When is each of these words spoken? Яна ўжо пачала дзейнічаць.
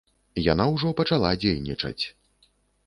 Яна 0.51 0.65
ўжо 0.73 0.95
пачала 1.03 1.31
дзейнічаць. 1.45 2.03